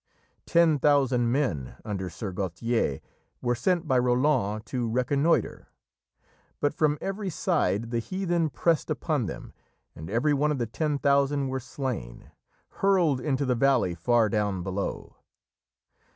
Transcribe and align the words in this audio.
Ten 0.47 0.79
thousand 0.79 1.31
men, 1.31 1.75
under 1.85 2.09
Sir 2.09 2.31
Gautier, 2.31 3.01
were 3.39 3.53
sent 3.53 3.87
by 3.87 3.99
Roland 3.99 4.65
to 4.65 4.89
reconnoitre, 4.89 5.67
but 6.59 6.73
from 6.73 6.97
every 6.99 7.29
side 7.29 7.91
the 7.91 7.99
heathen 7.99 8.49
pressed 8.49 8.89
upon 8.89 9.27
them, 9.27 9.53
and 9.95 10.09
every 10.09 10.33
one 10.33 10.49
of 10.51 10.57
the 10.57 10.65
ten 10.65 10.97
thousand 10.97 11.49
were 11.49 11.59
slain 11.59 12.31
hurled 12.81 13.21
into 13.21 13.45
the 13.45 13.53
valley 13.53 13.93
far 13.93 14.27
down 14.27 14.63
below. 14.63 15.17